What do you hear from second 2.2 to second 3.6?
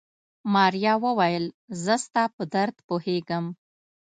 په درد پوهېږم.